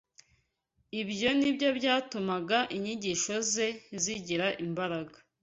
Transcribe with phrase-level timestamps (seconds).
[1.01, 3.67] Ibyo ni byo byatumaga inyigisho ze
[4.03, 5.17] zigira imbaraga.